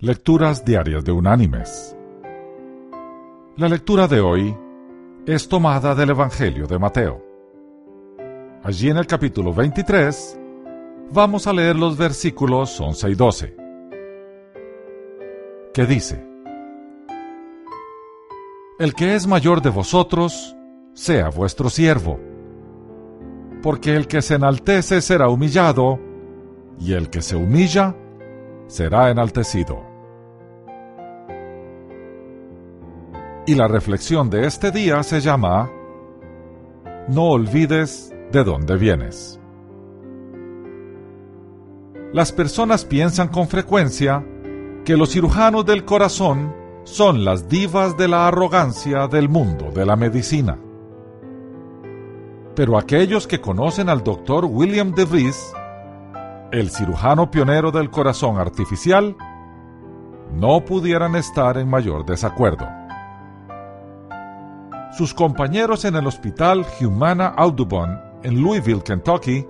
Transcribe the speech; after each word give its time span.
Lecturas 0.00 0.64
Diarias 0.64 1.04
de 1.04 1.10
Unánimes. 1.10 1.96
La 3.56 3.66
lectura 3.66 4.06
de 4.06 4.20
hoy 4.20 4.56
es 5.26 5.48
tomada 5.48 5.96
del 5.96 6.10
Evangelio 6.10 6.68
de 6.68 6.78
Mateo. 6.78 7.20
Allí 8.62 8.90
en 8.90 8.98
el 8.98 9.08
capítulo 9.08 9.52
23 9.52 10.38
vamos 11.10 11.48
a 11.48 11.52
leer 11.52 11.74
los 11.74 11.98
versículos 11.98 12.80
11 12.80 13.10
y 13.10 13.14
12, 13.16 13.56
que 15.74 15.84
dice, 15.84 16.24
El 18.78 18.94
que 18.94 19.16
es 19.16 19.26
mayor 19.26 19.62
de 19.62 19.70
vosotros, 19.70 20.54
sea 20.92 21.28
vuestro 21.30 21.70
siervo, 21.70 22.20
porque 23.64 23.96
el 23.96 24.06
que 24.06 24.22
se 24.22 24.36
enaltece 24.36 25.00
será 25.00 25.28
humillado, 25.28 25.98
y 26.78 26.92
el 26.92 27.10
que 27.10 27.20
se 27.20 27.34
humilla 27.34 27.96
será 28.68 29.10
enaltecido. 29.10 29.87
Y 33.48 33.54
la 33.54 33.66
reflexión 33.66 34.28
de 34.28 34.46
este 34.46 34.70
día 34.70 35.02
se 35.02 35.22
llama 35.22 35.70
No 37.08 37.30
olvides 37.30 38.14
de 38.30 38.44
dónde 38.44 38.76
vienes. 38.76 39.40
Las 42.12 42.30
personas 42.30 42.84
piensan 42.84 43.28
con 43.28 43.48
frecuencia 43.48 44.22
que 44.84 44.98
los 44.98 45.12
cirujanos 45.12 45.64
del 45.64 45.86
corazón 45.86 46.54
son 46.84 47.24
las 47.24 47.48
divas 47.48 47.96
de 47.96 48.08
la 48.08 48.28
arrogancia 48.28 49.08
del 49.08 49.30
mundo 49.30 49.70
de 49.70 49.86
la 49.86 49.96
medicina. 49.96 50.58
Pero 52.54 52.76
aquellos 52.76 53.26
que 53.26 53.40
conocen 53.40 53.88
al 53.88 54.04
doctor 54.04 54.44
William 54.44 54.92
de 54.92 55.06
Vries, 55.06 55.54
el 56.52 56.68
cirujano 56.68 57.30
pionero 57.30 57.70
del 57.70 57.88
corazón 57.88 58.36
artificial, 58.36 59.16
no 60.34 60.62
pudieran 60.66 61.16
estar 61.16 61.56
en 61.56 61.70
mayor 61.70 62.04
desacuerdo 62.04 62.77
sus 64.98 65.14
compañeros 65.14 65.84
en 65.84 65.94
el 65.94 66.08
hospital 66.08 66.66
Humana 66.80 67.28
Audubon 67.36 68.00
en 68.24 68.42
Louisville, 68.42 68.82
Kentucky, 68.82 69.46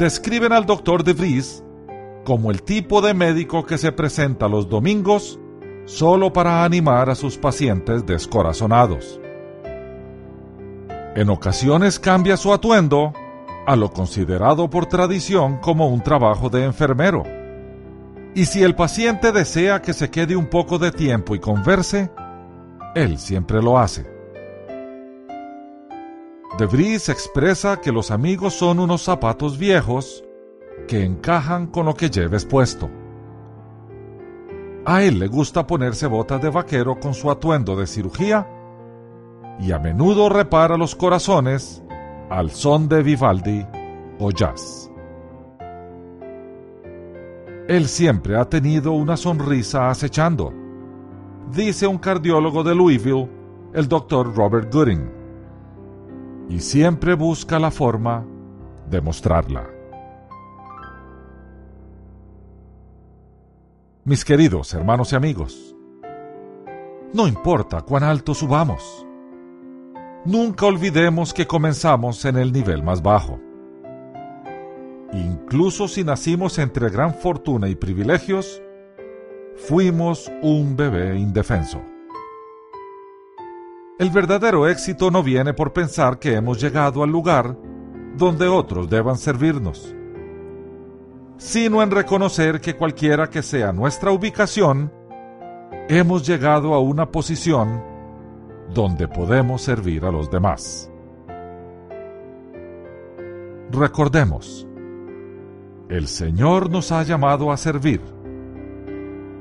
describen 0.00 0.52
al 0.52 0.66
doctor 0.66 1.04
De 1.04 1.12
Vries 1.12 1.62
como 2.24 2.50
el 2.50 2.64
tipo 2.64 3.00
de 3.00 3.14
médico 3.14 3.64
que 3.64 3.78
se 3.78 3.92
presenta 3.92 4.48
los 4.48 4.68
domingos 4.68 5.38
solo 5.84 6.32
para 6.32 6.64
animar 6.64 7.08
a 7.08 7.14
sus 7.14 7.38
pacientes 7.38 8.04
descorazonados. 8.04 9.20
En 11.14 11.30
ocasiones 11.30 12.00
cambia 12.00 12.36
su 12.36 12.52
atuendo 12.52 13.12
a 13.64 13.76
lo 13.76 13.92
considerado 13.92 14.68
por 14.68 14.86
tradición 14.86 15.58
como 15.58 15.86
un 15.86 16.02
trabajo 16.02 16.50
de 16.50 16.64
enfermero. 16.64 17.22
Y 18.34 18.46
si 18.46 18.64
el 18.64 18.74
paciente 18.74 19.30
desea 19.30 19.80
que 19.82 19.92
se 19.92 20.10
quede 20.10 20.34
un 20.34 20.46
poco 20.46 20.80
de 20.80 20.90
tiempo 20.90 21.36
y 21.36 21.38
converse, 21.38 22.10
él 22.96 23.18
siempre 23.18 23.62
lo 23.62 23.78
hace. 23.78 24.17
De 26.58 26.66
Vries 26.66 27.08
expresa 27.08 27.80
que 27.80 27.92
los 27.92 28.10
amigos 28.10 28.52
son 28.52 28.80
unos 28.80 29.02
zapatos 29.02 29.58
viejos 29.58 30.24
que 30.88 31.04
encajan 31.04 31.68
con 31.68 31.86
lo 31.86 31.94
que 31.94 32.10
lleves 32.10 32.44
puesto. 32.44 32.90
A 34.84 35.04
él 35.04 35.20
le 35.20 35.28
gusta 35.28 35.68
ponerse 35.68 36.08
botas 36.08 36.42
de 36.42 36.50
vaquero 36.50 36.98
con 36.98 37.14
su 37.14 37.30
atuendo 37.30 37.76
de 37.76 37.86
cirugía 37.86 38.44
y 39.60 39.70
a 39.70 39.78
menudo 39.78 40.28
repara 40.28 40.76
los 40.76 40.96
corazones 40.96 41.80
al 42.28 42.50
son 42.50 42.88
de 42.88 43.04
Vivaldi 43.04 43.64
o 44.18 44.32
jazz. 44.32 44.90
Él 47.68 47.86
siempre 47.86 48.36
ha 48.36 48.46
tenido 48.46 48.94
una 48.94 49.16
sonrisa 49.16 49.90
acechando, 49.90 50.52
dice 51.52 51.86
un 51.86 51.98
cardiólogo 51.98 52.64
de 52.64 52.74
Louisville, 52.74 53.28
el 53.74 53.86
doctor 53.86 54.34
Robert 54.34 54.74
Gooding 54.74 55.17
y 56.48 56.60
siempre 56.60 57.14
busca 57.14 57.58
la 57.58 57.70
forma 57.70 58.24
de 58.90 59.00
mostrarla. 59.00 59.66
Mis 64.04 64.24
queridos 64.24 64.72
hermanos 64.72 65.12
y 65.12 65.16
amigos, 65.16 65.76
no 67.12 67.26
importa 67.26 67.82
cuán 67.82 68.04
alto 68.04 68.34
subamos, 68.34 69.06
nunca 70.24 70.66
olvidemos 70.66 71.34
que 71.34 71.46
comenzamos 71.46 72.24
en 72.24 72.38
el 72.38 72.52
nivel 72.52 72.82
más 72.82 73.02
bajo. 73.02 73.38
Incluso 75.12 75.88
si 75.88 76.04
nacimos 76.04 76.58
entre 76.58 76.90
gran 76.90 77.14
fortuna 77.14 77.68
y 77.68 77.74
privilegios, 77.74 78.62
fuimos 79.56 80.30
un 80.42 80.76
bebé 80.76 81.18
indefenso. 81.18 81.80
El 83.98 84.10
verdadero 84.10 84.68
éxito 84.68 85.10
no 85.10 85.24
viene 85.24 85.52
por 85.54 85.72
pensar 85.72 86.20
que 86.20 86.34
hemos 86.34 86.60
llegado 86.62 87.02
al 87.02 87.10
lugar 87.10 87.56
donde 88.16 88.46
otros 88.46 88.88
deban 88.88 89.18
servirnos, 89.18 89.92
sino 91.36 91.82
en 91.82 91.90
reconocer 91.90 92.60
que 92.60 92.76
cualquiera 92.76 93.28
que 93.28 93.42
sea 93.42 93.72
nuestra 93.72 94.12
ubicación, 94.12 94.92
hemos 95.88 96.24
llegado 96.24 96.74
a 96.74 96.80
una 96.80 97.10
posición 97.10 97.82
donde 98.72 99.08
podemos 99.08 99.62
servir 99.62 100.04
a 100.04 100.12
los 100.12 100.30
demás. 100.30 100.88
Recordemos, 103.72 104.64
el 105.88 106.06
Señor 106.06 106.70
nos 106.70 106.92
ha 106.92 107.02
llamado 107.02 107.50
a 107.50 107.56
servir, 107.56 108.00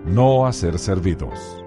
no 0.03 0.47
a 0.47 0.51
ser 0.51 0.79
servidos. 0.79 1.66